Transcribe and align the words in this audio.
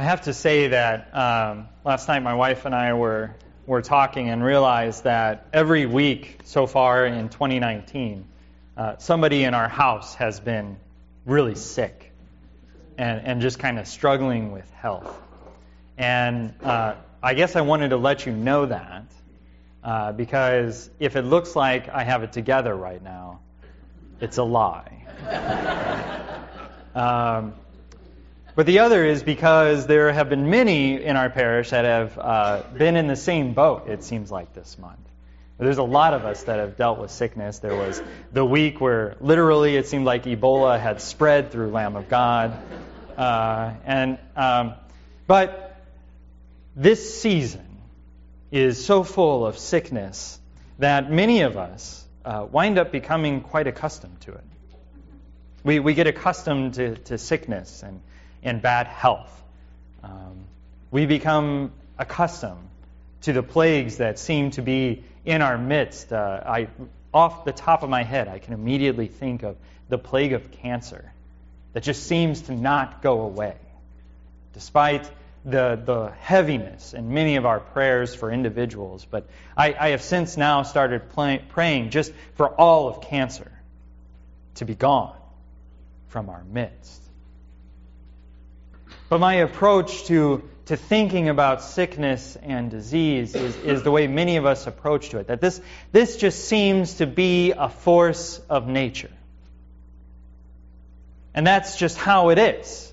I 0.00 0.04
have 0.04 0.22
to 0.22 0.32
say 0.32 0.68
that 0.68 1.14
um, 1.14 1.68
last 1.84 2.08
night 2.08 2.20
my 2.20 2.32
wife 2.32 2.64
and 2.64 2.74
I 2.74 2.94
were 2.94 3.34
were 3.66 3.82
talking 3.82 4.30
and 4.30 4.42
realized 4.42 5.04
that 5.04 5.46
every 5.52 5.84
week 5.84 6.38
so 6.44 6.66
far 6.66 7.04
in 7.04 7.28
2019, 7.28 8.24
uh, 8.78 8.96
somebody 8.96 9.44
in 9.44 9.52
our 9.52 9.68
house 9.68 10.14
has 10.14 10.40
been 10.40 10.78
really 11.26 11.54
sick 11.54 12.12
and, 12.96 13.26
and 13.26 13.42
just 13.42 13.58
kind 13.58 13.78
of 13.78 13.86
struggling 13.86 14.52
with 14.52 14.70
health. 14.70 15.20
And 15.98 16.54
uh, 16.62 16.94
I 17.22 17.34
guess 17.34 17.54
I 17.54 17.60
wanted 17.60 17.90
to 17.90 17.98
let 17.98 18.24
you 18.24 18.32
know 18.32 18.64
that 18.64 19.04
uh, 19.84 20.12
because 20.12 20.88
if 20.98 21.14
it 21.14 21.26
looks 21.26 21.54
like 21.54 21.90
I 21.90 22.04
have 22.04 22.22
it 22.22 22.32
together 22.32 22.74
right 22.74 23.02
now, 23.02 23.40
it's 24.18 24.38
a 24.38 24.44
lie. 24.44 25.04
um, 26.94 27.52
but 28.60 28.66
the 28.66 28.80
other 28.80 29.06
is 29.06 29.22
because 29.22 29.86
there 29.86 30.12
have 30.12 30.28
been 30.28 30.50
many 30.50 31.02
in 31.02 31.16
our 31.16 31.30
parish 31.30 31.70
that 31.70 31.86
have 31.86 32.18
uh, 32.18 32.62
been 32.76 32.94
in 32.94 33.06
the 33.06 33.16
same 33.16 33.54
boat, 33.54 33.88
it 33.88 34.04
seems 34.04 34.30
like, 34.30 34.52
this 34.52 34.78
month. 34.78 34.98
There's 35.56 35.78
a 35.78 35.82
lot 35.82 36.12
of 36.12 36.26
us 36.26 36.42
that 36.42 36.58
have 36.58 36.76
dealt 36.76 36.98
with 36.98 37.10
sickness. 37.10 37.60
There 37.60 37.74
was 37.74 38.02
the 38.34 38.44
week 38.44 38.78
where 38.78 39.16
literally 39.18 39.76
it 39.76 39.86
seemed 39.86 40.04
like 40.04 40.24
Ebola 40.24 40.78
had 40.78 41.00
spread 41.00 41.52
through 41.52 41.70
Lamb 41.70 41.96
of 41.96 42.10
God. 42.10 42.52
Uh, 43.16 43.72
and 43.86 44.18
um, 44.36 44.74
But 45.26 45.82
this 46.76 47.18
season 47.18 47.78
is 48.50 48.84
so 48.84 49.04
full 49.04 49.46
of 49.46 49.56
sickness 49.56 50.38
that 50.78 51.10
many 51.10 51.40
of 51.40 51.56
us 51.56 52.06
uh, 52.26 52.46
wind 52.52 52.78
up 52.78 52.92
becoming 52.92 53.40
quite 53.40 53.68
accustomed 53.68 54.20
to 54.20 54.32
it. 54.32 54.44
We, 55.64 55.78
we 55.78 55.94
get 55.94 56.06
accustomed 56.06 56.74
to, 56.74 56.96
to 56.96 57.16
sickness 57.16 57.82
and 57.82 58.02
and 58.42 58.62
bad 58.62 58.86
health. 58.86 59.42
Um, 60.02 60.44
we 60.90 61.06
become 61.06 61.72
accustomed 61.98 62.68
to 63.22 63.32
the 63.32 63.42
plagues 63.42 63.98
that 63.98 64.18
seem 64.18 64.50
to 64.52 64.62
be 64.62 65.04
in 65.24 65.42
our 65.42 65.58
midst. 65.58 66.12
Uh, 66.12 66.42
I, 66.44 66.68
off 67.12 67.44
the 67.44 67.52
top 67.52 67.82
of 67.82 67.90
my 67.90 68.02
head, 68.02 68.28
I 68.28 68.38
can 68.38 68.54
immediately 68.54 69.06
think 69.08 69.42
of 69.42 69.56
the 69.88 69.98
plague 69.98 70.32
of 70.32 70.50
cancer 70.50 71.12
that 71.72 71.82
just 71.82 72.06
seems 72.06 72.42
to 72.42 72.52
not 72.52 73.02
go 73.02 73.22
away, 73.22 73.56
despite 74.54 75.10
the, 75.44 75.80
the 75.84 76.10
heaviness 76.20 76.94
in 76.94 77.12
many 77.14 77.36
of 77.36 77.46
our 77.46 77.60
prayers 77.60 78.14
for 78.14 78.30
individuals. 78.30 79.06
But 79.08 79.26
I, 79.56 79.74
I 79.78 79.88
have 79.90 80.02
since 80.02 80.36
now 80.36 80.62
started 80.62 81.10
play, 81.10 81.42
praying 81.48 81.90
just 81.90 82.12
for 82.34 82.48
all 82.48 82.88
of 82.88 83.02
cancer 83.02 83.50
to 84.56 84.64
be 84.64 84.74
gone 84.74 85.16
from 86.08 86.28
our 86.28 86.44
midst. 86.44 87.00
But 89.10 89.18
my 89.18 89.34
approach 89.34 90.04
to, 90.04 90.48
to 90.66 90.76
thinking 90.76 91.28
about 91.28 91.62
sickness 91.62 92.36
and 92.40 92.70
disease 92.70 93.34
is, 93.34 93.56
is 93.56 93.82
the 93.82 93.90
way 93.90 94.06
many 94.06 94.36
of 94.36 94.46
us 94.46 94.68
approach 94.68 95.08
to 95.10 95.18
it. 95.18 95.26
That 95.26 95.40
this, 95.40 95.60
this 95.90 96.16
just 96.16 96.44
seems 96.44 96.94
to 96.94 97.08
be 97.08 97.50
a 97.50 97.68
force 97.68 98.38
of 98.48 98.68
nature. 98.68 99.10
And 101.34 101.44
that's 101.44 101.76
just 101.76 101.98
how 101.98 102.28
it 102.28 102.38
is. 102.38 102.92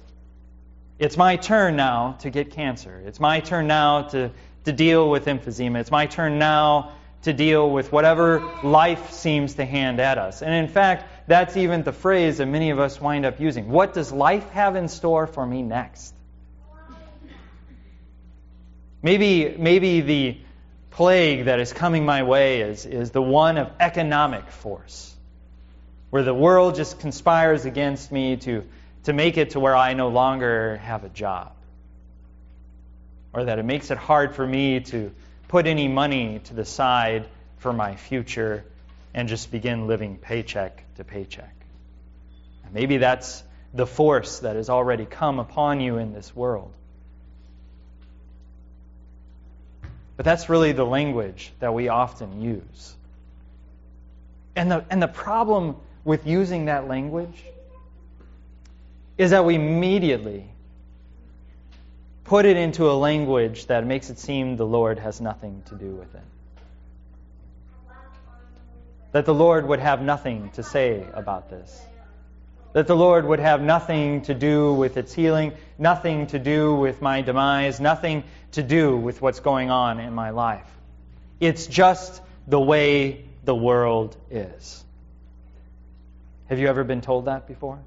It's 0.98 1.18
my 1.18 1.36
turn 1.36 1.76
now 1.76 2.18
to 2.22 2.32
get 2.32 2.50
cancer. 2.50 3.00
It's 3.06 3.20
my 3.20 3.40
turn 3.40 3.68
now 3.68 4.02
to, 4.10 4.32
to 4.66 4.72
deal 4.72 5.08
with 5.08 5.26
emphysema. 5.26 5.82
It's 5.82 5.92
my 5.92 6.08
turn 6.08 6.40
now 6.40 6.94
to 7.24 7.34
deal 7.34 7.70
with 7.70 7.92
whatever 7.92 8.40
life 8.64 9.12
seems 9.12 9.54
to 9.56 9.66
hand 9.66 10.00
at 10.00 10.18
us. 10.18 10.42
And 10.42 10.52
in 10.52 10.68
fact, 10.68 11.17
that's 11.28 11.58
even 11.58 11.84
the 11.84 11.92
phrase 11.92 12.38
that 12.38 12.46
many 12.46 12.70
of 12.70 12.80
us 12.80 13.02
wind 13.02 13.26
up 13.26 13.40
using. 13.40 13.70
What 13.70 13.94
does 13.94 14.14
life 14.14 14.50
have 14.52 14.78
in 14.78 14.88
store 14.88 15.28
for 15.28 15.46
me 15.46 15.62
next? 15.62 16.14
Maybe, 19.04 19.56
maybe 19.58 20.02
the 20.02 20.38
plague 20.90 21.46
that 21.46 21.60
is 21.60 21.74
coming 21.74 22.06
my 22.06 22.24
way 22.24 22.62
is, 22.62 22.86
is 22.86 23.12
the 23.12 23.22
one 23.22 23.58
of 23.58 23.70
economic 23.80 24.50
force, 24.50 25.16
where 26.10 26.24
the 26.24 26.34
world 26.34 26.76
just 26.76 27.00
conspires 27.00 27.66
against 27.66 28.12
me 28.12 28.38
to, 28.38 28.64
to 29.04 29.14
make 29.14 29.38
it 29.38 29.52
to 29.52 29.60
where 29.60 29.76
I 29.76 29.94
no 29.94 30.08
longer 30.08 30.78
have 30.78 31.04
a 31.04 31.10
job, 31.10 31.52
or 33.34 33.44
that 33.44 33.60
it 33.60 33.64
makes 33.64 33.92
it 33.92 33.98
hard 33.98 34.34
for 34.34 34.48
me 34.48 34.80
to 34.80 35.12
put 35.50 35.68
any 35.68 35.88
money 35.88 36.40
to 36.46 36.54
the 36.54 36.66
side 36.66 37.28
for 37.58 37.74
my 37.74 37.96
future 37.96 38.66
and 39.18 39.28
just 39.28 39.50
begin 39.50 39.88
living 39.88 40.16
paycheck 40.16 40.84
to 40.96 41.04
paycheck. 41.04 41.56
maybe 42.72 42.98
that's 42.98 43.44
the 43.74 43.88
force 43.88 44.40
that 44.40 44.56
has 44.56 44.70
already 44.70 45.06
come 45.06 45.40
upon 45.40 45.80
you 45.82 45.98
in 45.98 46.14
this 46.14 46.36
world. 46.36 46.72
But 50.18 50.24
that's 50.24 50.50
really 50.50 50.72
the 50.72 50.86
language 50.86 51.52
that 51.60 51.74
we 51.74 51.88
often 51.88 52.42
use. 52.42 52.96
And 54.56 54.70
the, 54.72 54.86
and 54.88 55.02
the 55.02 55.08
problem 55.08 55.78
with 56.04 56.28
using 56.28 56.66
that 56.66 56.88
language 56.88 57.44
is 59.18 59.32
that 59.32 59.46
we 59.46 59.56
immediately 59.56 60.46
put 62.24 62.46
it 62.46 62.56
into 62.56 62.88
a 62.88 62.94
language 62.94 63.66
that 63.66 63.84
makes 63.84 64.12
it 64.12 64.20
seem 64.20 64.58
the 64.58 64.66
Lord 64.66 65.00
has 65.00 65.20
nothing 65.20 65.64
to 65.70 65.76
do 65.76 65.88
with 65.88 66.14
it 66.14 66.22
that 69.18 69.26
the 69.26 69.34
Lord 69.34 69.68
would 69.68 69.80
have 69.80 70.00
nothing 70.00 70.52
to 70.52 70.62
say 70.62 71.04
about 71.12 71.50
this. 71.50 71.82
That 72.74 72.86
the 72.86 72.96
Lord 72.96 73.26
would 73.26 73.40
have 73.40 73.64
nothing 73.64 74.22
to 74.26 74.36
do 74.36 74.74
with 74.74 74.96
its 74.96 75.12
healing, 75.12 75.54
nothing 75.80 76.28
to 76.28 76.38
do 76.38 76.76
with 76.76 77.02
my 77.02 77.24
demise, 77.24 77.80
nothing 77.80 78.26
to 78.52 78.62
do 78.62 78.96
with 78.96 79.20
what's 79.20 79.40
going 79.40 79.72
on 79.72 80.00
in 80.00 80.14
my 80.14 80.30
life. 80.30 80.70
It's 81.40 81.66
just 81.66 82.22
the 82.46 82.60
way 82.60 83.26
the 83.44 83.56
world 83.56 84.16
is. 84.30 84.86
Have 86.50 86.60
you 86.60 86.68
ever 86.68 86.84
been 86.84 87.02
told 87.02 87.26
that 87.26 87.48
before? 87.48 87.80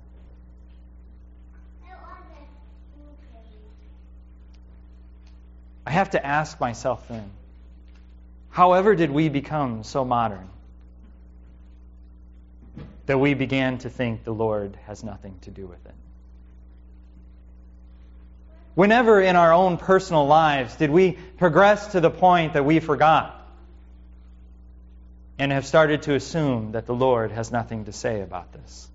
I 5.86 5.90
have 5.92 6.10
to 6.10 6.26
ask 6.26 6.58
myself 6.58 7.06
then, 7.06 7.30
however 8.48 8.96
did 8.96 9.12
we 9.12 9.28
become 9.28 9.84
so 9.84 10.04
modern? 10.04 10.50
That 13.10 13.19
we 13.19 13.34
began 13.34 13.76
to 13.76 13.91
think 13.91 14.22
the 14.22 14.32
Lord 14.32 14.78
has 14.87 15.03
nothing 15.03 15.37
to 15.41 15.50
do 15.50 15.66
with 15.66 15.84
it. 15.84 15.94
Whenever 18.76 19.21
in 19.21 19.34
our 19.34 19.53
own 19.53 19.78
personal 19.78 20.28
lives 20.28 20.76
did 20.76 20.91
we 20.91 21.19
progress 21.37 21.88
to 21.88 21.99
the 21.99 22.09
point 22.09 22.53
that 22.53 22.65
we 22.65 22.78
forgot 22.78 23.44
and 25.41 25.50
have 25.50 25.66
started 25.66 26.03
to 26.03 26.15
assume 26.15 26.70
that 26.70 26.87
the 26.87 26.94
Lord 26.94 27.32
has 27.32 27.50
nothing 27.50 27.87
to 27.87 27.93
say 27.93 28.20
about 28.20 28.53
this? 28.53 28.88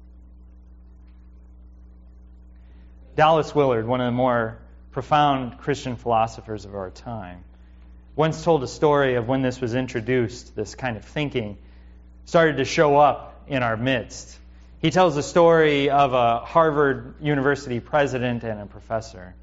Dallas 3.17 3.53
Willard, 3.53 3.85
one 3.85 3.99
of 3.99 4.05
the 4.05 4.11
more 4.11 4.59
profound 4.93 5.57
Christian 5.57 5.97
philosophers 5.97 6.63
of 6.63 6.73
our 6.73 6.89
time, 6.89 7.43
once 8.15 8.41
told 8.45 8.63
a 8.63 8.67
story 8.69 9.15
of 9.15 9.27
when 9.27 9.41
this 9.41 9.59
was 9.59 9.75
introduced, 9.75 10.55
this 10.55 10.73
kind 10.73 10.95
of 10.95 11.03
thinking 11.03 11.57
started 12.23 12.55
to 12.55 12.63
show 12.63 12.95
up 12.95 13.33
in 13.47 13.63
our 13.63 13.77
midst. 13.77 14.39
He 14.79 14.91
tells 14.91 15.15
the 15.15 15.23
story 15.23 15.89
of 15.89 16.13
a 16.13 16.39
Harvard 16.39 17.15
University 17.21 17.79
president 17.79 18.43
and 18.43 18.61
a 18.61 18.65
professor 18.65 19.33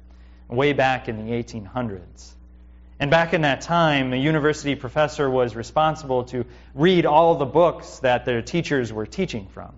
way 0.47 0.73
back 0.73 1.09
in 1.09 1.25
the 1.25 1.31
1800s. 1.31 2.33
And 2.99 3.11
back 3.11 3.33
in 3.33 3.41
that 3.41 3.61
time, 3.61 4.13
a 4.13 4.15
university 4.15 4.75
professor 4.75 5.29
was 5.29 5.55
responsible 5.55 6.23
to 6.25 6.45
read 6.73 7.05
all 7.05 7.35
the 7.35 7.45
books 7.45 7.99
that 7.99 8.23
their 8.23 8.41
teachers 8.41 8.93
were 8.93 9.05
teaching 9.05 9.47
from. 9.47 9.73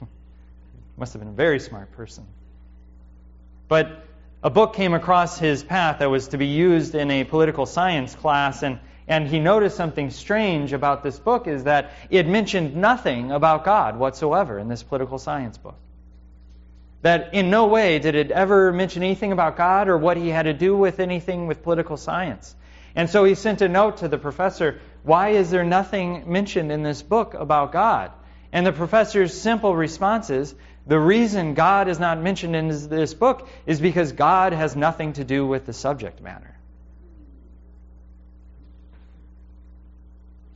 Must 0.96 1.12
have 1.12 1.20
been 1.20 1.28
a 1.28 1.32
very 1.36 1.60
smart 1.60 1.92
person. 1.92 2.26
But 3.68 4.04
a 4.42 4.50
book 4.50 4.74
came 4.74 4.94
across 4.94 5.38
his 5.38 5.62
path 5.62 5.98
that 5.98 6.10
was 6.10 6.28
to 6.28 6.38
be 6.38 6.46
used 6.46 6.94
in 6.94 7.10
a 7.10 7.24
political 7.24 7.66
science 7.66 8.14
class, 8.14 8.62
and 8.62 8.78
and 9.08 9.28
he 9.28 9.38
noticed 9.38 9.76
something 9.76 10.10
strange 10.10 10.72
about 10.72 11.02
this 11.02 11.18
book 11.18 11.46
is 11.46 11.64
that 11.64 11.92
it 12.10 12.26
mentioned 12.26 12.74
nothing 12.74 13.30
about 13.30 13.64
God 13.64 13.98
whatsoever 13.98 14.58
in 14.58 14.68
this 14.68 14.82
political 14.82 15.18
science 15.18 15.56
book. 15.58 15.76
That 17.02 17.34
in 17.34 17.50
no 17.50 17.66
way 17.66 18.00
did 18.00 18.16
it 18.16 18.32
ever 18.32 18.72
mention 18.72 19.04
anything 19.04 19.30
about 19.30 19.56
God 19.56 19.88
or 19.88 19.96
what 19.96 20.16
he 20.16 20.28
had 20.28 20.44
to 20.44 20.52
do 20.52 20.76
with 20.76 20.98
anything 20.98 21.46
with 21.46 21.62
political 21.62 21.96
science. 21.96 22.54
And 22.96 23.08
so 23.08 23.22
he 23.24 23.36
sent 23.36 23.62
a 23.62 23.68
note 23.68 23.98
to 23.98 24.08
the 24.08 24.18
professor, 24.18 24.80
why 25.04 25.30
is 25.30 25.50
there 25.50 25.64
nothing 25.64 26.32
mentioned 26.32 26.72
in 26.72 26.82
this 26.82 27.02
book 27.02 27.34
about 27.34 27.70
God? 27.70 28.10
And 28.52 28.66
the 28.66 28.72
professor's 28.72 29.38
simple 29.38 29.76
response 29.76 30.30
is, 30.30 30.54
the 30.86 30.98
reason 30.98 31.54
God 31.54 31.88
is 31.88 32.00
not 32.00 32.20
mentioned 32.20 32.56
in 32.56 32.68
this 32.88 33.12
book 33.12 33.48
is 33.66 33.80
because 33.80 34.12
God 34.12 34.52
has 34.52 34.74
nothing 34.74 35.12
to 35.14 35.24
do 35.24 35.46
with 35.46 35.66
the 35.66 35.72
subject 35.72 36.20
matter. 36.20 36.55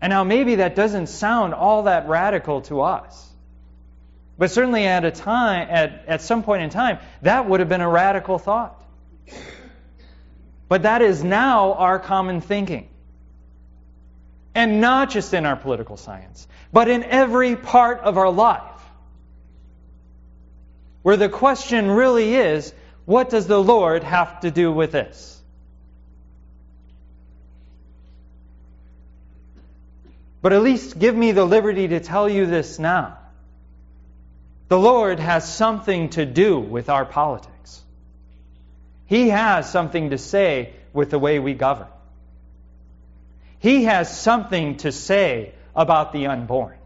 And 0.00 0.10
now 0.10 0.24
maybe 0.24 0.56
that 0.56 0.74
doesn't 0.74 1.08
sound 1.08 1.54
all 1.54 1.84
that 1.84 2.08
radical 2.08 2.62
to 2.62 2.80
us. 2.80 3.28
But 4.38 4.50
certainly 4.50 4.86
at 4.86 5.04
a 5.04 5.10
time, 5.10 5.68
at, 5.70 6.04
at 6.06 6.22
some 6.22 6.42
point 6.42 6.62
in 6.62 6.70
time, 6.70 6.98
that 7.22 7.46
would 7.46 7.60
have 7.60 7.68
been 7.68 7.82
a 7.82 7.88
radical 7.88 8.38
thought. 8.38 8.82
But 10.68 10.84
that 10.84 11.02
is 11.02 11.22
now 11.22 11.74
our 11.74 11.98
common 11.98 12.40
thinking. 12.40 12.88
And 14.54 14.80
not 14.80 15.10
just 15.10 15.34
in 15.34 15.44
our 15.44 15.56
political 15.56 15.96
science, 15.96 16.48
but 16.72 16.88
in 16.88 17.04
every 17.04 17.54
part 17.56 18.00
of 18.00 18.16
our 18.16 18.30
life. 18.30 18.62
Where 21.02 21.16
the 21.16 21.28
question 21.28 21.90
really 21.90 22.34
is 22.34 22.72
what 23.04 23.30
does 23.30 23.46
the 23.46 23.62
Lord 23.62 24.04
have 24.04 24.40
to 24.40 24.50
do 24.50 24.72
with 24.72 24.92
this? 24.92 25.39
But 30.42 30.52
at 30.52 30.62
least 30.62 30.98
give 30.98 31.14
me 31.14 31.32
the 31.32 31.44
liberty 31.44 31.88
to 31.88 32.00
tell 32.00 32.28
you 32.28 32.46
this 32.46 32.78
now. 32.78 33.18
The 34.68 34.78
Lord 34.78 35.18
has 35.18 35.52
something 35.52 36.10
to 36.10 36.24
do 36.24 36.58
with 36.58 36.88
our 36.88 37.04
politics. 37.04 37.82
He 39.06 39.28
has 39.28 39.68
something 39.70 40.10
to 40.10 40.18
say 40.18 40.72
with 40.92 41.10
the 41.10 41.18
way 41.18 41.38
we 41.40 41.54
govern. 41.54 41.88
He 43.58 43.84
has 43.84 44.16
something 44.18 44.78
to 44.78 44.92
say 44.92 45.52
about 45.74 46.12
the 46.12 46.28
unborn. 46.28 46.78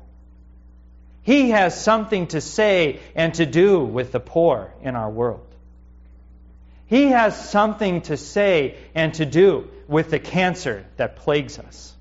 He 1.22 1.50
has 1.50 1.80
something 1.80 2.26
to 2.28 2.40
say 2.40 3.00
and 3.14 3.32
to 3.34 3.46
do 3.46 3.80
with 3.80 4.12
the 4.12 4.20
poor 4.20 4.72
in 4.82 4.96
our 4.96 5.08
world. 5.08 5.46
He 6.86 7.06
has 7.06 7.50
something 7.50 8.02
to 8.02 8.16
say 8.16 8.76
and 8.94 9.14
to 9.14 9.24
do 9.24 9.70
with 9.88 10.10
the 10.10 10.18
cancer 10.18 10.84
that 10.96 11.16
plagues 11.16 11.58
us. 11.58 11.93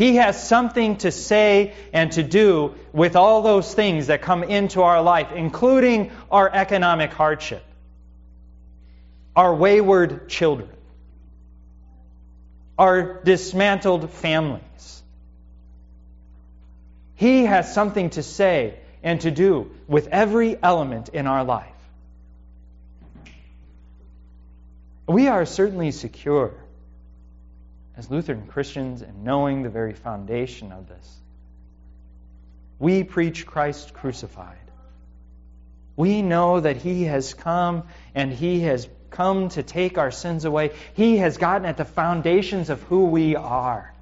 He 0.00 0.16
has 0.16 0.42
something 0.42 0.96
to 1.04 1.10
say 1.10 1.74
and 1.92 2.10
to 2.12 2.22
do 2.22 2.74
with 2.90 3.16
all 3.16 3.42
those 3.42 3.74
things 3.74 4.06
that 4.06 4.22
come 4.22 4.42
into 4.42 4.80
our 4.80 5.02
life, 5.02 5.30
including 5.30 6.10
our 6.30 6.50
economic 6.50 7.12
hardship, 7.12 7.62
our 9.36 9.54
wayward 9.54 10.26
children, 10.30 10.70
our 12.78 13.22
dismantled 13.24 14.08
families. 14.08 15.02
He 17.14 17.44
has 17.44 17.74
something 17.74 18.08
to 18.10 18.22
say 18.22 18.78
and 19.02 19.20
to 19.20 19.30
do 19.30 19.70
with 19.86 20.08
every 20.08 20.56
element 20.62 21.10
in 21.10 21.26
our 21.26 21.44
life. 21.44 21.66
We 25.06 25.28
are 25.28 25.44
certainly 25.44 25.90
secure 25.90 26.54
as 28.00 28.10
Lutheran 28.10 28.46
Christians 28.46 29.02
and 29.02 29.24
knowing 29.24 29.62
the 29.62 29.68
very 29.68 29.92
foundation 29.92 30.72
of 30.72 30.88
this. 30.88 31.20
We 32.78 33.04
preach 33.04 33.44
Christ 33.44 33.92
crucified. 33.92 34.56
We 35.96 36.22
know 36.22 36.60
that 36.60 36.78
He 36.78 37.04
has 37.04 37.34
come 37.34 37.82
and 38.14 38.32
He 38.32 38.60
has 38.60 38.88
come 39.10 39.50
to 39.50 39.62
take 39.62 39.98
our 39.98 40.10
sins 40.10 40.46
away. 40.46 40.70
He 40.94 41.18
has 41.18 41.36
gotten 41.36 41.66
at 41.66 41.76
the 41.76 41.84
foundations 41.84 42.70
of 42.70 42.80
who 42.84 43.04
we 43.04 43.36
are. 43.36 43.92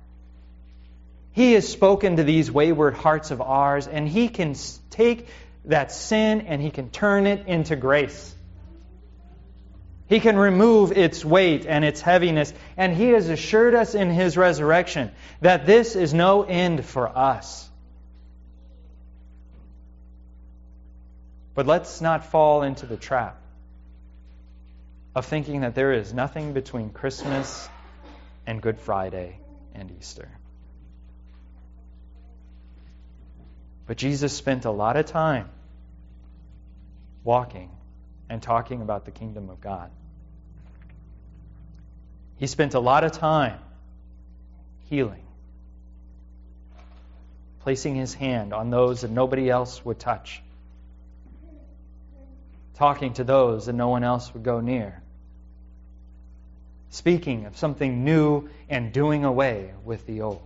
He 1.33 1.55
has 1.55 1.67
spoken 1.67 2.19
to 2.19 2.23
these 2.23 2.53
wayward 2.53 2.95
hearts 2.95 3.33
of 3.33 3.41
ours, 3.41 3.89
and 3.89 4.09
He 4.09 4.29
can 4.29 4.55
take 4.91 5.27
that 5.65 5.91
sin 5.91 6.43
and 6.43 6.63
He 6.63 6.71
can 6.71 6.91
turn 6.91 7.27
it 7.27 7.49
into 7.49 7.75
grace. 7.75 8.33
He 10.09 10.21
can 10.21 10.37
remove 10.37 10.93
its 10.93 11.23
weight 11.25 11.67
and 11.67 11.85
its 11.85 12.01
heaviness. 12.01 12.55
And 12.77 12.95
He 12.95 13.11
has 13.11 13.29
assured 13.29 13.75
us 13.75 13.95
in 13.95 14.11
His 14.11 14.37
resurrection 14.37 15.11
that 15.43 15.67
this 15.67 15.97
is 15.97 16.15
no 16.15 16.43
end 16.43 16.85
for 16.85 17.07
us. 17.07 17.69
But 21.55 21.67
let's 21.67 22.01
not 22.01 22.27
fall 22.27 22.63
into 22.63 22.87
the 22.87 22.97
trap 22.97 23.39
of 25.15 25.27
thinking 25.27 25.63
that 25.63 25.75
there 25.75 25.93
is 25.93 26.15
nothing 26.15 26.53
between 26.53 26.91
Christmas 26.91 27.69
and 28.47 28.63
Good 28.63 28.79
Friday 28.79 29.39
and 29.75 29.91
Easter. 29.99 30.29
But 33.87 33.97
Jesus 33.97 34.33
spent 34.33 34.65
a 34.65 34.71
lot 34.71 34.97
of 34.97 35.07
time 35.07 35.49
walking 37.25 37.71
and 38.31 38.41
talking 38.41 38.81
about 38.81 39.05
the 39.05 39.11
kingdom 39.11 39.51
of 39.51 39.61
God. 39.61 39.91
He 42.39 42.47
spent 42.47 42.75
a 42.75 42.81
lot 42.81 43.05
of 43.05 43.13
time 43.13 43.59
healing, 44.89 45.25
placing 47.61 47.97
his 47.97 48.15
hand 48.15 48.55
on 48.55 48.71
those 48.71 49.03
that 49.03 49.11
nobody 49.11 49.51
else 49.51 49.85
would 49.85 49.99
touch, 49.99 50.41
talking 52.75 53.13
to 53.15 53.25
those 53.25 53.67
that 53.67 53.75
no 53.75 53.89
one 53.89 54.05
else 54.05 54.33
would 54.33 54.45
go 54.45 54.61
near, 54.61 55.03
speaking 56.91 57.47
of 57.47 57.57
something 57.59 58.05
new 58.05 58.49
and 58.69 58.93
doing 58.93 59.25
away 59.25 59.73
with 59.85 60.07
the 60.07 60.23
old. 60.23 60.43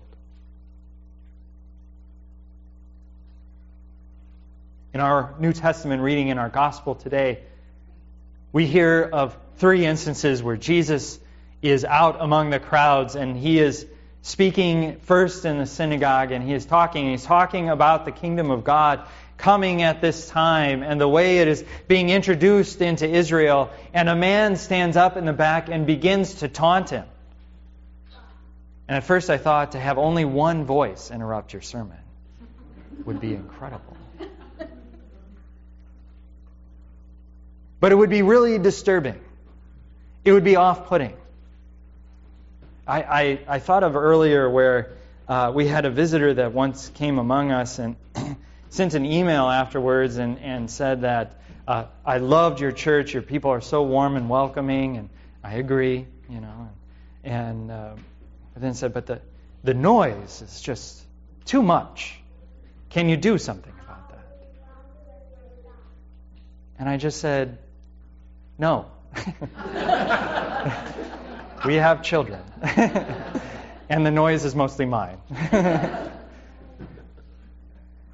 In 4.95 5.01
our 5.01 5.35
New 5.39 5.53
Testament 5.53 6.03
reading 6.03 6.29
in 6.29 6.39
our 6.39 6.49
gospel 6.49 6.95
today, 6.95 7.41
we 8.53 8.67
hear 8.67 9.03
of 9.03 9.37
three 9.57 9.87
instances 9.87 10.43
where 10.43 10.57
Jesus 10.57 11.19
is 11.63 11.85
out 11.85 12.17
among 12.21 12.51
the 12.51 12.59
crowds 12.59 13.15
and 13.15 13.37
he 13.37 13.59
is 13.59 13.87
speaking 14.23 14.99
first 15.03 15.45
in 15.45 15.59
the 15.59 15.67
synagogue 15.67 16.33
and 16.33 16.45
he 16.45 16.53
is 16.53 16.67
talking. 16.67 17.11
He's 17.11 17.25
talking 17.25 17.69
about 17.69 18.05
the 18.05 18.13
kingdom 18.13 18.51
of 18.51 18.65
God 18.65 19.07
coming 19.37 19.83
at 19.83 20.01
this 20.01 20.29
time 20.29 20.83
and 20.83 21.01
the 21.01 21.09
way 21.09 21.39
it 21.39 21.49
is 21.49 21.65
being 21.89 22.11
introduced 22.11 22.81
into 22.81 23.09
Israel. 23.09 23.71
And 23.95 24.09
a 24.09 24.17
man 24.17 24.57
stands 24.57 24.97
up 24.97 25.17
in 25.17 25.25
the 25.25 25.33
back 25.33 25.69
and 25.69 25.87
begins 25.87 26.35
to 26.35 26.49
taunt 26.49 26.91
him. 26.91 27.05
And 28.89 28.97
at 28.97 29.05
first 29.05 29.31
I 29.31 29.39
thought 29.39 29.73
to 29.73 29.81
have 29.81 29.99
only 29.99 30.25
one 30.25 30.65
voice 30.65 31.11
interrupt 31.11 31.53
your 31.53 31.63
sermon 31.63 31.99
would 33.05 33.21
be 33.21 33.35
incredible. 33.35 33.97
But 37.81 37.91
it 37.91 37.97
would 37.97 38.11
be 38.11 38.23
really 38.23 38.59
disturbing. 38.59 39.19
It 40.25 40.33
would 40.33 40.45
be 40.45 40.55
off 40.55 40.87
putting. 40.87 41.17
I, 42.87 43.03
I, 43.03 43.39
I 43.47 43.59
thought 43.61 43.85
of 43.85 43.95
earlier 43.95 44.51
where 44.51 44.97
uh, 45.29 45.53
we 45.55 45.67
had 45.69 45.85
a 45.85 45.91
visitor 45.91 46.35
that 46.35 46.53
once 46.53 46.89
came 46.89 47.19
among 47.19 47.53
us 47.53 47.79
and 47.79 47.97
sent 48.71 48.95
an 48.95 49.07
email 49.07 49.49
afterwards 49.49 50.17
and, 50.17 50.39
and 50.41 50.69
said 50.69 51.03
that 51.03 51.41
uh, 51.69 51.85
I 52.05 52.19
loved 52.19 52.61
your 52.61 52.73
church. 52.73 53.15
Your 53.15 53.23
people 53.23 53.53
are 53.53 53.61
so 53.61 53.85
warm 53.85 54.17
and 54.17 54.29
welcoming, 54.29 54.97
and 54.97 55.11
I 55.45 55.55
agree, 55.55 56.07
you 56.29 56.41
know. 56.41 56.71
And 57.23 57.71
uh, 57.71 57.95
then 58.57 58.75
said, 58.75 58.93
but 58.93 59.07
the, 59.07 59.21
the 59.63 59.75
noise 59.75 60.43
is 60.43 60.61
just 60.61 61.01
too 61.45 61.63
much. 61.63 62.19
Can 62.91 63.09
you 63.09 63.17
do 63.17 63.39
something 63.39 63.73
about 63.85 64.11
that? 64.11 64.27
And 66.81 66.89
I 66.89 66.97
just 66.97 67.21
said, 67.21 67.59
no. 68.59 68.91
we 71.65 71.75
have 71.77 72.03
children. 72.03 72.41
and 73.89 74.07
the 74.07 74.11
noise 74.11 74.45
is 74.45 74.55
mostly 74.55 74.85
mine. 74.87 75.19
but 75.51 76.11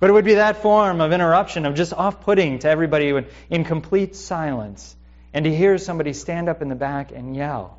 it 0.02 0.12
would 0.12 0.24
be 0.24 0.34
that 0.34 0.62
form 0.62 1.00
of 1.00 1.12
interruption, 1.12 1.66
of 1.66 1.74
just 1.74 1.92
off 1.92 2.20
putting 2.22 2.58
to 2.60 2.68
everybody 2.68 3.24
in 3.50 3.64
complete 3.64 4.16
silence, 4.16 4.96
and 5.32 5.44
to 5.44 5.54
hear 5.54 5.78
somebody 5.78 6.12
stand 6.12 6.48
up 6.48 6.62
in 6.62 6.68
the 6.68 6.74
back 6.74 7.12
and 7.12 7.36
yell. 7.36 7.78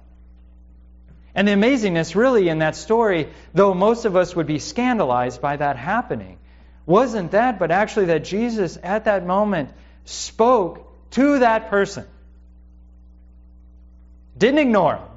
And 1.35 1.47
the 1.47 1.51
amazingness, 1.53 2.15
really, 2.15 2.49
in 2.49 2.59
that 2.59 2.75
story, 2.75 3.29
though 3.53 3.73
most 3.73 4.05
of 4.05 4.15
us 4.15 4.35
would 4.35 4.47
be 4.47 4.59
scandalized 4.59 5.41
by 5.41 5.57
that 5.57 5.77
happening, 5.77 6.39
wasn't 6.85 7.31
that, 7.31 7.59
but 7.59 7.71
actually 7.71 8.05
that 8.05 8.23
Jesus 8.23 8.77
at 8.81 9.05
that 9.05 9.25
moment 9.25 9.69
spoke 10.05 10.85
to 11.11 11.39
that 11.39 11.69
person 11.69 12.05
didn't 14.39 14.59
ignore 14.59 14.95
him. 14.95 15.08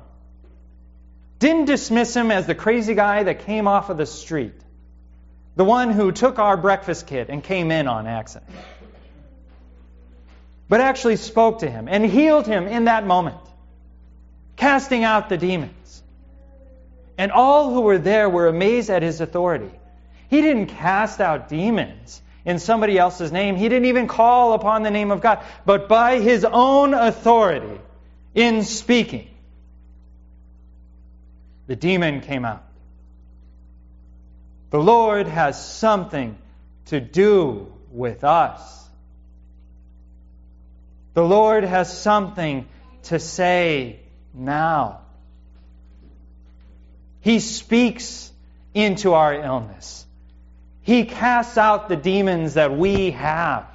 Didn't 1.43 1.65
dismiss 1.65 2.15
him 2.15 2.31
as 2.31 2.47
the 2.47 2.55
crazy 2.55 2.95
guy 2.95 3.25
that 3.25 3.47
came 3.47 3.67
off 3.67 3.91
of 3.91 3.97
the 3.97 4.07
street. 4.07 4.55
The 5.57 5.65
one 5.65 5.91
who 5.91 6.13
took 6.13 6.39
our 6.39 6.57
breakfast 6.57 7.09
kit 7.09 7.31
and 7.31 7.43
came 7.43 7.73
in 7.73 7.89
on 7.89 8.07
accident. 8.07 8.49
But 10.69 10.81
actually 10.81 11.17
spoke 11.17 11.59
to 11.59 11.69
him 11.69 11.89
and 11.89 12.07
healed 12.07 12.47
him 12.47 12.69
in 12.69 12.85
that 12.85 13.05
moment, 13.05 13.39
casting 14.55 15.03
out 15.03 15.29
the 15.29 15.37
demons. 15.37 16.05
And 17.19 17.33
all 17.33 17.75
who 17.75 17.81
were 17.81 17.99
there 17.99 18.29
were 18.29 18.47
amazed 18.47 18.89
at 18.89 19.03
his 19.03 19.21
authority. 19.21 19.73
He 20.31 20.43
didn't 20.43 20.67
cast 20.67 21.21
out 21.21 21.49
demons 21.49 22.23
in 22.45 22.61
somebody 22.61 22.97
else's 22.97 23.33
name. 23.33 23.57
He 23.57 23.69
didn't 23.69 23.87
even 23.87 24.07
call 24.07 24.53
upon 24.53 24.85
the 24.85 24.93
name 24.93 25.11
of 25.11 25.21
God. 25.21 25.41
But 25.67 25.89
by 25.89 26.21
his 26.21 26.45
own 26.45 26.95
authority, 26.95 27.81
in 28.33 28.63
speaking, 28.63 29.32
the 31.66 31.76
demon 31.76 32.21
came 32.21 32.45
out. 32.45 32.64
The 34.71 34.81
Lord 34.81 35.26
has 35.26 35.64
something 35.64 36.38
to 36.87 37.00
do 37.00 37.73
with 37.90 38.25
us. 38.25 38.88
The 41.14 41.23
Lord 41.23 41.64
has 41.64 41.97
something 41.97 42.66
to 43.04 43.19
say 43.19 44.00
now. 44.33 45.00
He 47.21 47.38
speaks 47.38 48.33
into 48.75 49.12
our 49.12 49.35
illness. 49.35 50.07
He 50.81 51.04
casts 51.04 51.59
out 51.59 51.88
the 51.88 51.97
demons 51.97 52.54
that 52.54 52.76
we 52.76 53.12
have, 53.12 53.66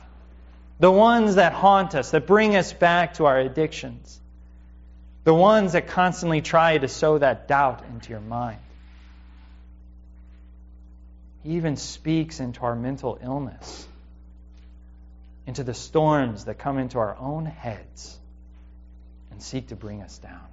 the 0.79 0.91
ones 0.91 1.35
that 1.35 1.53
haunt 1.53 1.95
us, 1.95 2.11
that 2.11 2.27
bring 2.27 2.55
us 2.55 2.73
back 2.73 3.13
to 3.15 3.25
our 3.25 3.39
addictions, 3.39 4.19
the 5.27 5.33
ones 5.33 5.73
that 5.73 5.87
constantly 5.87 6.39
try 6.39 6.77
to 6.77 6.87
sow 6.87 7.17
that 7.17 7.49
doubt 7.49 7.83
into 7.91 8.11
your 8.11 8.21
mind. 8.21 8.61
He 11.43 11.57
even 11.57 11.75
speaks 11.75 12.39
into 12.39 12.61
our 12.61 12.77
mental 12.77 13.19
illness, 13.21 13.85
into 15.45 15.65
the 15.65 15.73
storms 15.73 16.45
that 16.45 16.59
come 16.59 16.77
into 16.79 16.97
our 16.99 17.17
own 17.19 17.45
heads 17.45 18.17
and 19.29 19.43
seek 19.43 19.67
to 19.67 19.75
bring 19.75 20.01
us 20.01 20.17
down. 20.17 20.47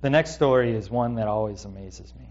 The 0.00 0.10
next 0.10 0.34
story 0.34 0.74
is 0.74 0.90
one 0.90 1.14
that 1.14 1.28
always 1.28 1.64
amazes 1.64 2.12
me. 2.18 2.26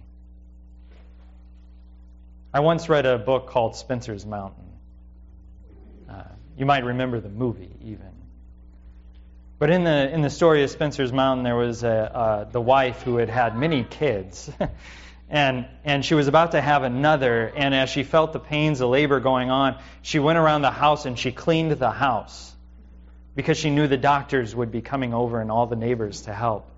I 2.54 2.60
once 2.60 2.90
read 2.90 3.06
a 3.06 3.18
book 3.18 3.48
called 3.48 3.78
Spencer's 3.78 4.26
Mountain. 4.26 4.75
You 6.58 6.66
might 6.66 6.84
remember 6.84 7.20
the 7.20 7.30
movie, 7.30 7.72
even. 7.84 8.12
But 9.58 9.70
in 9.70 9.84
the 9.84 10.12
in 10.12 10.22
the 10.22 10.30
story 10.30 10.64
of 10.64 10.70
Spencer's 10.70 11.14
Mountain, 11.14 11.44
there 11.44 11.56
was 11.56 11.84
a, 11.84 12.16
uh, 12.16 12.44
the 12.46 12.62
wife 12.62 13.02
who 13.04 13.18
had 13.18 13.30
had 13.30 13.58
many 13.58 13.84
kids, 13.84 14.50
and 15.30 15.66
and 15.84 16.04
she 16.04 16.14
was 16.14 16.28
about 16.28 16.52
to 16.52 16.62
have 16.62 16.84
another. 16.84 17.52
And 17.56 17.74
as 17.74 17.90
she 17.90 18.04
felt 18.04 18.34
the 18.34 18.40
pains 18.40 18.82
of 18.82 18.90
labor 18.90 19.20
going 19.20 19.50
on, 19.50 19.78
she 20.02 20.20
went 20.20 20.38
around 20.38 20.62
the 20.62 20.72
house 20.72 21.06
and 21.06 21.18
she 21.18 21.32
cleaned 21.32 21.72
the 21.72 21.92
house 21.92 22.54
because 23.36 23.58
she 23.58 23.70
knew 23.70 23.88
the 23.88 23.98
doctors 23.98 24.56
would 24.56 24.72
be 24.72 24.82
coming 24.82 25.14
over 25.14 25.42
and 25.42 25.52
all 25.52 25.68
the 25.68 25.76
neighbors 25.76 26.22
to 26.22 26.34
help. 26.34 26.70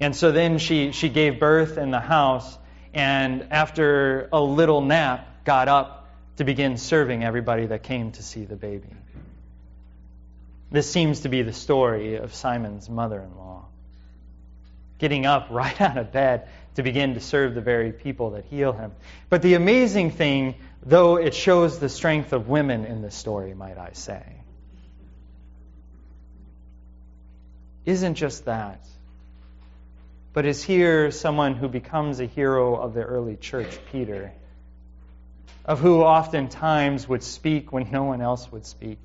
And 0.00 0.16
so 0.16 0.32
then 0.32 0.58
she, 0.58 0.92
she 0.92 1.08
gave 1.08 1.38
birth 1.38 1.78
in 1.78 1.90
the 1.90 2.00
house, 2.00 2.58
and 2.92 3.46
after 3.50 4.28
a 4.32 4.40
little 4.40 4.80
nap, 4.80 5.44
got 5.44 5.68
up 5.68 6.01
to 6.36 6.44
begin 6.44 6.76
serving 6.76 7.24
everybody 7.24 7.66
that 7.66 7.82
came 7.82 8.12
to 8.12 8.22
see 8.22 8.44
the 8.44 8.56
baby. 8.56 8.88
This 10.70 10.90
seems 10.90 11.20
to 11.20 11.28
be 11.28 11.42
the 11.42 11.52
story 11.52 12.16
of 12.16 12.34
Simon's 12.34 12.88
mother 12.88 13.20
in 13.20 13.36
law. 13.36 13.66
Getting 14.98 15.26
up 15.26 15.48
right 15.50 15.78
out 15.80 15.98
of 15.98 16.12
bed 16.12 16.48
to 16.76 16.82
begin 16.82 17.14
to 17.14 17.20
serve 17.20 17.54
the 17.54 17.60
very 17.60 17.92
people 17.92 18.30
that 18.30 18.46
heal 18.46 18.72
him. 18.72 18.92
But 19.28 19.42
the 19.42 19.54
amazing 19.54 20.12
thing, 20.12 20.54
though 20.82 21.16
it 21.16 21.34
shows 21.34 21.78
the 21.78 21.88
strength 21.88 22.32
of 22.32 22.48
women 22.48 22.86
in 22.86 23.02
the 23.02 23.10
story, 23.10 23.52
might 23.52 23.76
I 23.76 23.90
say, 23.92 24.22
isn't 27.84 28.14
just 28.14 28.46
that 28.46 28.80
but 30.32 30.46
is 30.46 30.62
here 30.62 31.10
someone 31.10 31.54
who 31.54 31.68
becomes 31.68 32.20
a 32.20 32.26
hero 32.26 32.74
of 32.76 32.94
the 32.94 33.02
early 33.02 33.36
church, 33.36 33.78
Peter, 33.90 34.32
of 35.64 35.80
who 35.80 36.02
oftentimes 36.02 37.08
would 37.08 37.22
speak 37.22 37.72
when 37.72 37.90
no 37.90 38.04
one 38.04 38.20
else 38.20 38.50
would 38.50 38.66
speak, 38.66 38.98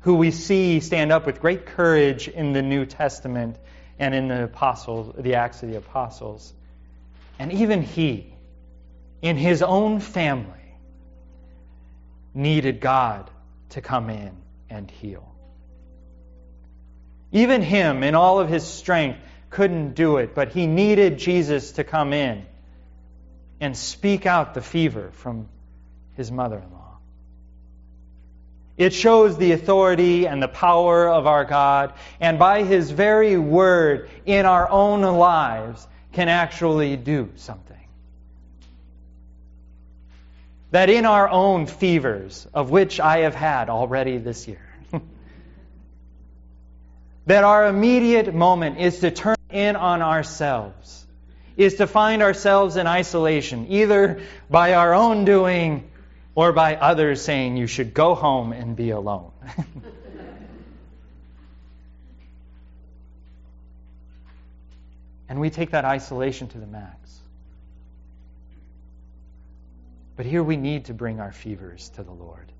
who 0.00 0.14
we 0.14 0.30
see 0.30 0.80
stand 0.80 1.10
up 1.10 1.26
with 1.26 1.40
great 1.40 1.66
courage 1.66 2.28
in 2.28 2.52
the 2.52 2.62
New 2.62 2.84
Testament 2.84 3.56
and 3.98 4.14
in 4.14 4.28
the 4.28 4.44
apostles, 4.44 5.14
the 5.18 5.34
Acts 5.36 5.62
of 5.62 5.70
the 5.70 5.76
Apostles. 5.76 6.52
And 7.38 7.52
even 7.52 7.82
he, 7.82 8.32
in 9.22 9.36
his 9.36 9.62
own 9.62 10.00
family, 10.00 10.54
needed 12.34 12.80
God 12.80 13.30
to 13.70 13.80
come 13.80 14.10
in 14.10 14.36
and 14.70 14.90
heal. 14.90 15.34
Even 17.32 17.62
him, 17.62 18.02
in 18.02 18.14
all 18.14 18.38
of 18.38 18.48
his 18.48 18.66
strength, 18.66 19.18
couldn't 19.50 19.94
do 19.94 20.18
it, 20.18 20.34
but 20.34 20.52
he 20.52 20.66
needed 20.66 21.18
Jesus 21.18 21.72
to 21.72 21.84
come 21.84 22.12
in 22.12 22.46
and 23.60 23.76
speak 23.76 24.26
out 24.26 24.54
the 24.54 24.60
fever 24.60 25.10
from 25.12 25.48
his 26.16 26.30
mother 26.30 26.58
in 26.58 26.72
law. 26.72 26.78
It 28.78 28.94
shows 28.94 29.36
the 29.36 29.52
authority 29.52 30.26
and 30.28 30.40
the 30.40 30.48
power 30.48 31.08
of 31.08 31.26
our 31.26 31.44
God, 31.44 31.94
and 32.20 32.38
by 32.38 32.62
his 32.62 32.92
very 32.92 33.36
word 33.36 34.08
in 34.24 34.46
our 34.46 34.70
own 34.70 35.02
lives 35.02 35.86
can 36.12 36.28
actually 36.28 36.96
do 36.96 37.30
something. 37.34 37.76
That 40.70 40.90
in 40.90 41.06
our 41.06 41.28
own 41.28 41.66
fevers, 41.66 42.46
of 42.54 42.70
which 42.70 43.00
I 43.00 43.18
have 43.20 43.34
had 43.34 43.68
already 43.68 44.18
this 44.18 44.46
year, 44.46 44.62
that 47.26 47.42
our 47.42 47.66
immediate 47.66 48.32
moment 48.32 48.78
is 48.78 49.00
to 49.00 49.10
turn 49.10 49.36
in 49.50 49.74
on 49.74 50.02
ourselves, 50.02 51.06
is 51.58 51.74
to 51.74 51.86
find 51.88 52.22
ourselves 52.22 52.76
in 52.76 52.86
isolation, 52.86 53.66
either 53.68 54.22
by 54.48 54.72
our 54.74 54.94
own 54.94 55.24
doing 55.24 55.90
or 56.36 56.52
by 56.52 56.76
others 56.76 57.20
saying 57.20 57.56
you 57.56 57.66
should 57.66 57.92
go 57.92 58.14
home 58.14 58.52
and 58.52 58.76
be 58.76 58.90
alone. 58.90 59.32
and 65.28 65.40
we 65.40 65.50
take 65.50 65.72
that 65.72 65.84
isolation 65.84 66.46
to 66.46 66.58
the 66.58 66.66
max. 66.66 66.94
But 70.16 70.26
here 70.26 70.44
we 70.44 70.56
need 70.56 70.84
to 70.84 70.94
bring 70.94 71.18
our 71.18 71.32
fevers 71.32 71.88
to 71.96 72.04
the 72.04 72.12
Lord. 72.12 72.52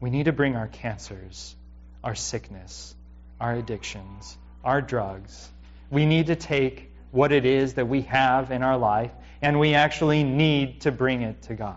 We 0.00 0.10
need 0.10 0.24
to 0.24 0.32
bring 0.32 0.56
our 0.56 0.66
cancers, 0.66 1.54
our 2.02 2.16
sickness, 2.16 2.96
our 3.40 3.54
addictions, 3.54 4.36
our 4.64 4.82
drugs. 4.82 5.48
We 5.88 6.04
need 6.06 6.26
to 6.26 6.36
take 6.36 6.89
what 7.10 7.32
it 7.32 7.44
is 7.44 7.74
that 7.74 7.88
we 7.88 8.02
have 8.02 8.50
in 8.50 8.62
our 8.62 8.76
life 8.76 9.10
and 9.42 9.58
we 9.58 9.74
actually 9.74 10.22
need 10.22 10.82
to 10.82 10.92
bring 10.92 11.22
it 11.22 11.42
to 11.42 11.54
God. 11.54 11.76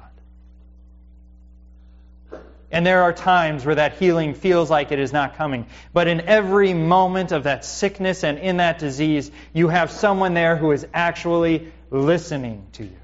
And 2.72 2.86
there 2.86 3.04
are 3.04 3.14
times 3.14 3.66
where 3.66 3.76
that 3.76 3.98
healing 3.98 4.34
feels 4.34 4.70
like 4.70 4.92
it 4.92 4.98
is 4.98 5.14
not 5.14 5.36
coming. 5.36 5.68
But 5.94 6.08
in 6.08 6.22
every 6.22 6.74
moment 6.74 7.32
of 7.32 7.44
that 7.44 7.64
sickness 7.64 8.24
and 8.24 8.40
in 8.40 8.58
that 8.58 8.80
disease, 8.80 9.30
you 9.54 9.68
have 9.68 9.92
someone 9.92 10.34
there 10.34 10.56
who 10.56 10.72
is 10.72 10.88
actually 10.92 11.72
listening 11.92 12.66
to 12.74 12.84
you. 12.84 12.98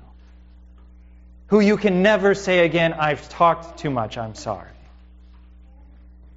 Who 1.48 1.59
you 1.59 1.77
can 1.77 2.01
never 2.01 2.33
say 2.33 2.65
again, 2.65 2.93
I've 2.93 3.29
talked 3.29 3.77
too 3.77 3.91
much, 3.91 4.17
I'm 4.17 4.33
sorry. 4.33 4.69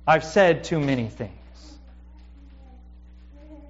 I've 0.06 0.25
said 0.25 0.64
too 0.64 0.78
many 0.78 1.08
things 1.08 1.41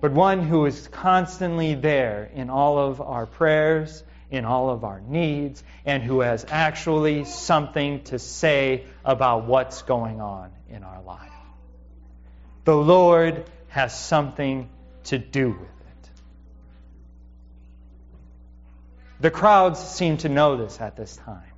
but 0.02 0.11
one 0.11 0.42
who 0.42 0.66
is 0.66 0.88
constantly 0.88 1.76
there 1.76 2.28
in 2.35 2.50
all 2.50 2.76
of 2.76 3.00
our 3.00 3.25
prayers, 3.25 4.02
in 4.32 4.44
all 4.44 4.68
of 4.68 4.82
our 4.82 5.00
needs, 5.00 5.62
and 5.87 6.02
who 6.02 6.21
has 6.21 6.44
actually 6.50 7.25
something 7.25 8.02
to 8.02 8.18
say 8.18 8.85
about 9.04 9.47
what's 9.47 9.82
going 9.82 10.21
on 10.21 10.50
in 10.68 10.82
our 10.82 11.00
life. 11.02 11.30
The 12.64 12.75
Lord 12.75 13.44
has 13.68 13.97
something 13.97 14.68
to 15.04 15.18
do 15.18 15.50
with 15.50 15.61
it. 15.61 16.11
The 19.21 19.30
crowds 19.30 19.78
seem 19.78 20.16
to 20.18 20.28
know 20.28 20.56
this 20.56 20.80
at 20.80 20.97
this 20.97 21.16
time. 21.16 21.51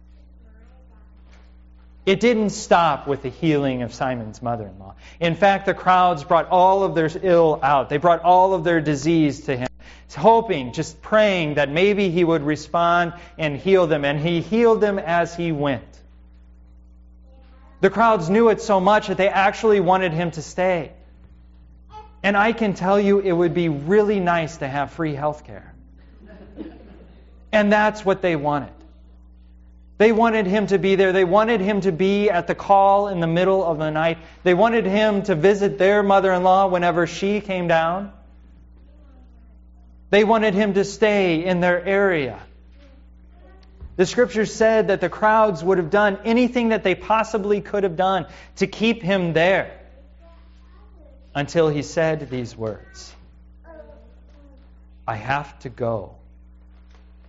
It 2.07 2.21
didn't 2.21 2.51
stop 2.51 3.07
with 3.07 3.23
the 3.23 3.31
healing 3.31 3.83
of 3.83 3.95
Simon's 3.95 4.43
mother 4.43 4.67
in 4.67 4.79
law. 4.79 4.95
In 5.21 5.35
fact, 5.35 5.65
the 5.65 5.73
crowds 5.73 6.23
brought 6.23 6.49
all 6.51 6.83
of 6.83 6.95
their 6.95 7.11
ill 7.23 7.59
out. 7.63 7.89
They 7.89 7.97
brought 7.97 8.21
all 8.23 8.53
of 8.53 8.63
their 8.63 8.83
disease 8.83 9.47
to 9.47 9.57
him, 9.57 9.69
hoping, 10.15 10.75
just 10.75 11.01
praying 11.01 11.55
that 11.55 11.71
maybe 11.71 12.11
he 12.11 12.23
would 12.23 12.43
respond 12.43 13.15
and 13.39 13.57
heal 13.57 13.87
them. 13.87 14.05
And 14.05 14.21
he 14.21 14.43
healed 14.43 14.83
them 14.83 14.99
as 14.99 15.35
he 15.35 15.51
went. 15.51 15.83
The 17.81 17.89
crowds 17.89 18.29
knew 18.29 18.51
it 18.51 18.61
so 18.61 18.81
much 18.81 19.09
that 19.09 19.17
they 19.17 19.29
actually 19.29 19.81
wanted 19.81 20.13
him 20.13 20.31
to 20.33 20.43
stay. 20.43 20.93
And 22.23 22.37
I 22.37 22.53
can 22.53 22.75
tell 22.75 23.01
you, 23.01 23.19
it 23.21 23.33
would 23.33 23.55
be 23.55 23.71
really 23.71 24.21
nice 24.21 24.59
to 24.59 24.69
have 24.69 24.93
free 24.93 25.15
health 25.15 25.45
care. 25.45 25.75
And 27.51 27.73
that's 27.73 28.05
what 28.05 28.21
they 28.21 28.37
wanted. 28.37 28.73
They 29.97 30.11
wanted 30.11 30.47
him 30.47 30.67
to 30.69 30.79
be 30.79 30.97
there. 30.97 31.13
They 31.13 31.25
wanted 31.25 31.61
him 31.61 31.81
to 31.83 31.93
be 31.93 32.29
at 32.29 32.47
the 32.47 32.55
call 32.55 33.09
in 33.09 33.21
the 33.21 33.29
middle 33.29 33.65
of 33.65 33.79
the 33.79 33.91
night. 33.91 34.19
They 34.43 34.55
wanted 34.55 34.87
him 34.87 35.23
to 35.25 35.35
visit 35.35 35.79
their 35.79 36.03
mother 36.03 36.33
in 36.33 36.43
law 36.43 36.67
whenever 36.67 37.07
she 37.07 37.41
came 37.41 37.69
down. 37.69 38.13
They 40.11 40.25
wanted 40.25 40.55
him 40.55 40.75
to 40.75 40.85
stay 40.85 41.45
in 41.45 41.61
their 41.61 41.85
area. 41.85 42.41
The 43.97 44.07
scripture 44.07 44.47
said 44.47 44.89
that 44.89 45.01
the 45.01 45.09
crowds 45.09 45.63
would 45.63 45.79
have 45.79 45.91
done 45.91 46.19
anything 46.25 46.71
that 46.71 46.83
they 46.83 46.97
possibly 46.97 47.61
could 47.61 47.85
have 47.85 47.97
done 47.97 48.27
to 48.57 48.67
keep 48.67 49.03
him 49.03 49.33
there 49.33 49.81
until 51.35 51.69
he 51.69 51.83
said 51.83 52.29
these 52.31 52.57
words 52.57 53.15
I 55.07 55.15
have 55.17 55.57
to 55.61 55.69
go 55.69 56.17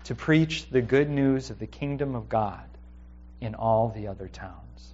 to 0.05 0.15
preach 0.15 0.69
the 0.69 0.81
good 0.81 1.09
news 1.09 1.49
of 1.49 1.59
the 1.59 1.67
kingdom 1.67 2.15
of 2.15 2.29
God 2.29 2.63
in 3.41 3.55
all 3.55 3.89
the 3.89 4.07
other 4.07 4.27
towns. 4.27 4.93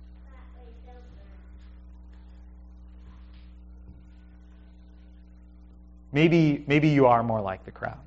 Maybe, 6.14 6.64
maybe 6.68 6.90
you 6.90 7.08
are 7.08 7.24
more 7.24 7.42
like 7.42 7.64
the 7.66 7.72
crowd. 7.72 7.98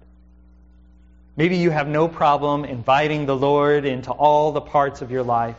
Maybe 1.37 1.57
you 1.57 1.71
have 1.71 1.89
no 1.89 2.07
problem 2.09 2.65
inviting 2.65 3.27
the 3.27 3.37
Lord 3.37 3.85
into 3.85 4.11
all 4.11 4.53
the 4.53 4.61
parts 4.61 5.03
of 5.03 5.11
your 5.11 5.23
life. 5.23 5.57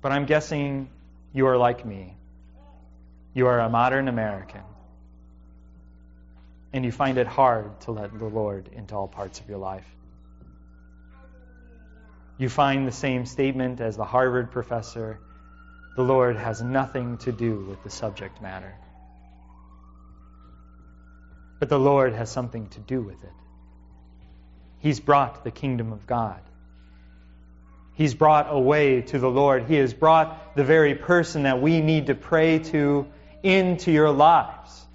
But 0.00 0.12
I'm 0.12 0.26
guessing 0.26 0.88
you 1.32 1.46
are 1.46 1.56
like 1.56 1.84
me. 1.84 2.14
You 3.34 3.46
are 3.46 3.60
a 3.60 3.68
modern 3.68 4.08
American 4.08 4.62
and 6.72 6.84
you 6.84 6.92
find 6.92 7.18
it 7.18 7.26
hard 7.26 7.80
to 7.82 7.92
let 7.92 8.16
the 8.16 8.26
Lord 8.26 8.68
into 8.72 8.94
all 8.94 9.08
parts 9.08 9.40
of 9.40 9.48
your 9.48 9.58
life. 9.58 9.86
You 12.38 12.48
find 12.48 12.86
the 12.86 12.92
same 12.92 13.26
statement 13.26 13.80
as 13.80 13.96
the 13.96 14.04
Harvard 14.04 14.50
professor 14.50 15.18
the 15.96 16.02
Lord 16.02 16.36
has 16.36 16.62
nothing 16.62 17.18
to 17.18 17.32
do 17.32 17.64
with 17.68 17.82
the 17.82 17.90
subject 17.90 18.40
matter. 18.40 18.74
But 21.58 21.68
the 21.68 21.78
Lord 21.78 22.14
has 22.14 22.30
something 22.30 22.68
to 22.68 22.80
do 22.80 23.02
with 23.02 23.22
it. 23.22 23.32
He's 24.78 25.00
brought 25.00 25.44
the 25.44 25.50
kingdom 25.50 25.92
of 25.92 26.06
God. 26.06 26.40
He's 27.94 28.14
brought 28.14 28.46
a 28.48 28.58
way 28.58 29.02
to 29.02 29.18
the 29.18 29.28
Lord. 29.28 29.64
He 29.64 29.74
has 29.74 29.92
brought 29.92 30.56
the 30.56 30.64
very 30.64 30.94
person 30.94 31.42
that 31.42 31.60
we 31.60 31.82
need 31.82 32.06
to 32.06 32.14
pray 32.14 32.60
to 32.60 33.06
into 33.42 33.92
your 33.92 34.10
lives. 34.10 34.86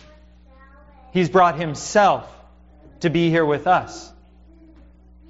He's 1.16 1.30
brought 1.30 1.58
Himself 1.58 2.30
to 3.00 3.10
be 3.10 3.30
here 3.30 3.46
with 3.46 3.68
us. 3.68 4.12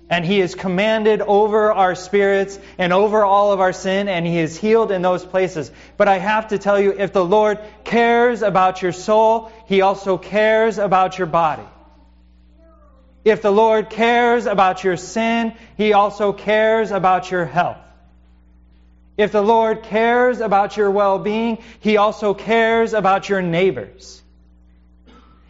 And 0.09 0.25
He 0.25 0.39
has 0.39 0.55
commanded 0.55 1.21
over 1.21 1.71
our 1.71 1.93
spirits 1.93 2.57
and 2.79 2.91
over 2.91 3.23
all 3.23 3.51
of 3.51 3.59
our 3.59 3.71
sin, 3.71 4.07
and 4.07 4.25
He 4.25 4.39
is 4.39 4.57
healed 4.57 4.91
in 4.91 5.03
those 5.03 5.23
places. 5.23 5.71
But 5.95 6.07
I 6.07 6.17
have 6.17 6.47
to 6.47 6.57
tell 6.57 6.79
you, 6.79 6.95
if 6.97 7.13
the 7.13 7.23
Lord 7.23 7.59
cares 7.83 8.41
about 8.41 8.81
your 8.81 8.93
soul, 8.93 9.51
He 9.67 9.81
also 9.81 10.17
cares 10.17 10.79
about 10.79 11.19
your 11.19 11.27
body. 11.27 11.67
If 13.23 13.43
the 13.43 13.51
Lord 13.51 13.91
cares 13.91 14.47
about 14.47 14.83
your 14.83 14.97
sin, 14.97 15.53
He 15.77 15.93
also 15.93 16.33
cares 16.33 16.89
about 16.89 17.29
your 17.29 17.45
health. 17.45 17.77
If 19.17 19.31
the 19.31 19.43
Lord 19.43 19.83
cares 19.83 20.39
about 20.39 20.77
your 20.77 20.89
well 20.89 21.19
being, 21.19 21.59
He 21.79 21.97
also 21.97 22.33
cares 22.33 22.95
about 22.95 23.29
your 23.29 23.43
neighbors. 23.43 24.23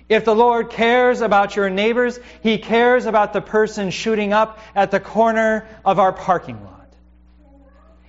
If 0.07 0.23
the 0.23 0.35
Lord 0.35 0.69
cares 0.69 1.21
about 1.21 1.55
your 1.55 1.69
neighbors, 1.69 2.19
He 2.41 2.57
cares 2.57 3.05
about 3.05 3.33
the 3.33 3.41
person 3.41 3.89
shooting 3.89 4.33
up 4.33 4.59
at 4.75 4.91
the 4.91 4.99
corner 4.99 5.67
of 5.83 5.99
our 5.99 6.13
parking 6.13 6.63
lot. 6.63 6.71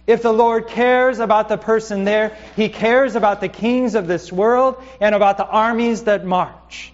If 0.07 0.23
the 0.23 0.33
Lord 0.33 0.69
cares 0.69 1.19
about 1.19 1.49
the 1.49 1.57
person 1.57 2.05
there, 2.05 2.37
He 2.55 2.69
cares 2.69 3.17
about 3.17 3.41
the 3.41 3.49
kings 3.49 3.95
of 3.95 4.07
this 4.07 4.31
world 4.31 4.83
and 5.01 5.15
about 5.15 5.39
the 5.39 5.47
armies 5.47 6.05
that 6.05 6.25
march. 6.25 6.93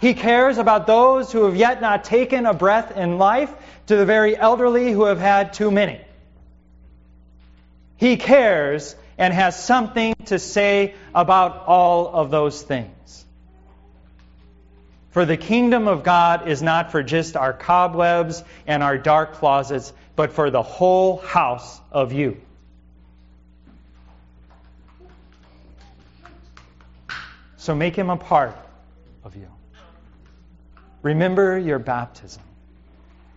He 0.00 0.14
cares 0.14 0.58
about 0.58 0.86
those 0.86 1.30
who 1.30 1.44
have 1.44 1.56
yet 1.56 1.80
not 1.80 2.04
taken 2.04 2.46
a 2.46 2.54
breath 2.54 2.96
in 2.96 3.18
life 3.18 3.52
to 3.88 3.96
the 3.96 4.06
very 4.06 4.36
elderly 4.36 4.92
who 4.92 5.04
have 5.04 5.18
had 5.18 5.52
too 5.52 5.70
many. 5.70 6.00
He 7.96 8.16
cares 8.16 8.94
and 9.18 9.34
has 9.34 9.62
something 9.62 10.14
to 10.26 10.38
say 10.38 10.94
about 11.14 11.64
all 11.66 12.06
of 12.06 12.30
those 12.30 12.62
things. 12.62 13.26
For 15.18 15.24
the 15.24 15.36
kingdom 15.36 15.88
of 15.88 16.04
God 16.04 16.46
is 16.46 16.62
not 16.62 16.92
for 16.92 17.02
just 17.02 17.36
our 17.36 17.52
cobwebs 17.52 18.44
and 18.68 18.84
our 18.84 18.96
dark 18.96 19.32
closets, 19.32 19.92
but 20.14 20.30
for 20.30 20.48
the 20.48 20.62
whole 20.62 21.16
house 21.16 21.80
of 21.90 22.12
you. 22.12 22.40
So 27.56 27.74
make 27.74 27.96
him 27.96 28.10
a 28.10 28.16
part 28.16 28.56
of 29.24 29.34
you. 29.34 29.48
Remember 31.02 31.58
your 31.58 31.80
baptism. 31.80 32.44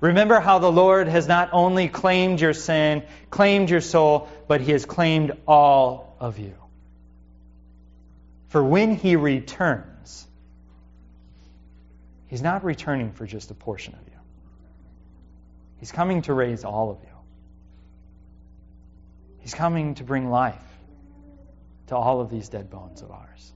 Remember 0.01 0.39
how 0.39 0.59
the 0.59 0.71
Lord 0.71 1.07
has 1.07 1.27
not 1.27 1.49
only 1.51 1.87
claimed 1.87 2.41
your 2.41 2.53
sin, 2.53 3.01
claimed 3.31 3.71
your 3.71 3.81
soul, 3.81 4.29
but 4.47 4.61
he 4.61 4.71
has 4.73 4.85
claimed 4.85 5.35
all 5.47 6.15
of 6.19 6.37
you. 6.37 6.53
For 8.49 8.63
when 8.63 8.95
he 8.95 9.15
returns, 9.15 9.90
He's 12.31 12.41
not 12.41 12.63
returning 12.63 13.11
for 13.11 13.27
just 13.27 13.51
a 13.51 13.53
portion 13.53 13.93
of 13.93 14.07
you. 14.07 14.17
He's 15.81 15.91
coming 15.91 16.21
to 16.21 16.33
raise 16.33 16.63
all 16.63 16.89
of 16.89 16.99
you. 17.03 17.09
He's 19.41 19.53
coming 19.53 19.95
to 19.95 20.05
bring 20.05 20.29
life 20.29 20.63
to 21.87 21.97
all 21.97 22.21
of 22.21 22.29
these 22.29 22.47
dead 22.47 22.69
bones 22.69 23.01
of 23.01 23.11
ours. 23.11 23.51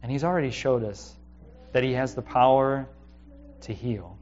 And 0.00 0.12
He's 0.12 0.22
already 0.22 0.52
showed 0.52 0.84
us 0.84 1.12
that 1.72 1.82
He 1.82 1.94
has 1.94 2.14
the 2.14 2.22
power 2.22 2.88
to 3.62 3.74
heal, 3.74 4.16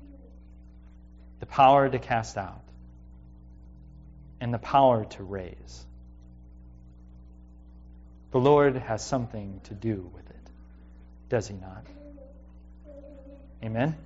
the 1.40 1.46
power 1.46 1.86
to 1.86 1.98
cast 1.98 2.38
out, 2.38 2.64
and 4.40 4.54
the 4.54 4.58
power 4.58 5.04
to 5.04 5.22
raise. 5.22 5.84
The 8.30 8.40
Lord 8.40 8.74
has 8.76 9.04
something 9.04 9.60
to 9.64 9.74
do 9.74 10.10
with 10.14 10.30
it 10.30 10.31
does 11.32 11.48
he 11.48 11.54
not? 11.54 11.86
Amen? 13.64 13.96